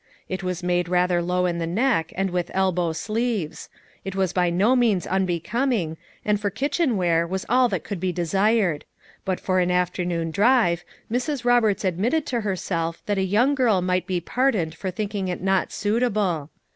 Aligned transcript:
It 0.27 0.41
was 0.41 0.63
made 0.63 0.89
rather 0.89 1.21
low 1.21 1.45
in 1.45 1.59
the 1.59 1.67
neck 1.67 2.11
and 2.15 2.31
with 2.31 2.49
elhow 2.55 2.91
sleeves; 2.91 3.69
it 4.03 4.15
was 4.15 4.33
by 4.33 4.49
no 4.49 4.75
means 4.75 5.05
unbecoming, 5.05 5.95
and 6.25 6.41
for 6.41 6.49
kitchen 6.49 6.97
wear 6.97 7.27
was 7.27 7.45
all 7.47 7.69
that 7.69 7.83
could 7.83 7.99
be 7.99 8.11
desired; 8.11 8.83
but 9.25 9.39
for 9.39 9.59
an 9.59 9.69
afternoon 9.69 10.31
drive, 10.31 10.83
Mrs. 11.11 11.45
Roberts 11.45 11.85
admitted 11.85 12.25
to 12.25 12.41
her 12.41 12.55
self 12.55 13.05
that 13.05 13.19
a 13.19 13.23
young 13.23 13.53
girl 13.53 13.79
might 13.79 14.07
be 14.07 14.19
pardoned 14.19 14.73
for 14.73 14.89
thinking 14.89 15.27
it 15.27 15.39
not 15.43 15.71
suitable. 15.71 16.49